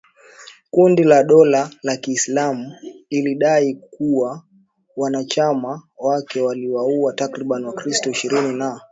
[0.71, 2.75] kundi la dola ya kiislamu
[3.09, 4.43] ilidai kuwa
[4.95, 8.81] wanachama wake waliwauwa takribani wakristo ishirini na